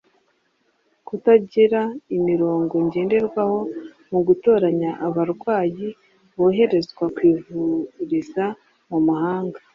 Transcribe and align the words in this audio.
Kutagira 1.07 1.81
imirongo 2.17 2.73
ngenderwaho 2.85 3.59
mu 4.09 4.19
gutoranya 4.27 4.91
abarwayi 5.07 5.87
boherezwa 6.37 7.05
kwivuriza 7.15 8.45
mu 8.89 8.99
mahanga 9.07 9.59